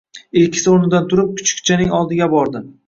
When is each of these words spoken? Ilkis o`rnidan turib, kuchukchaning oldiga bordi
Ilkis 0.43 0.65
o`rnidan 0.71 1.07
turib, 1.13 1.31
kuchukchaning 1.41 1.97
oldiga 2.01 2.35
bordi 2.37 2.69